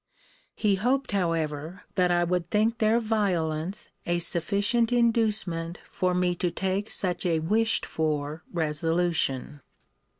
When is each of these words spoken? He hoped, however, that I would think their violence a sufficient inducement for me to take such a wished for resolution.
He 0.55 0.77
hoped, 0.81 1.11
however, 1.11 1.83
that 1.93 2.09
I 2.09 2.23
would 2.23 2.49
think 2.49 2.79
their 2.79 2.99
violence 2.99 3.89
a 4.07 4.17
sufficient 4.17 4.91
inducement 4.91 5.79
for 5.91 6.15
me 6.15 6.33
to 6.37 6.49
take 6.49 6.89
such 6.89 7.23
a 7.23 7.37
wished 7.37 7.85
for 7.85 8.41
resolution. 8.51 9.61